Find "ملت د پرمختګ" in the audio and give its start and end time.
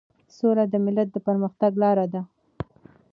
0.85-1.71